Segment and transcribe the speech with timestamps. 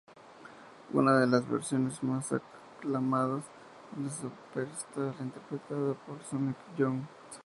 [0.95, 7.05] Una de las versiones más aclamadas es la de Superstar interpretada por Sonic Youth.